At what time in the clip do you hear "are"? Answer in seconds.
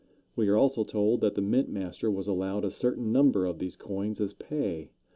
0.47-0.57